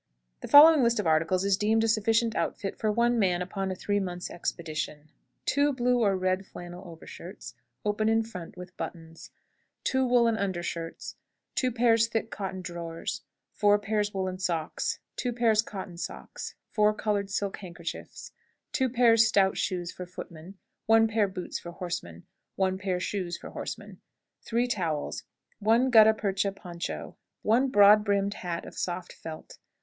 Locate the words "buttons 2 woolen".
8.77-10.37